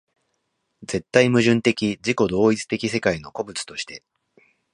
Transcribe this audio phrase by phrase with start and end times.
[0.81, 4.03] 絶対矛盾的自己同一的世界の個物として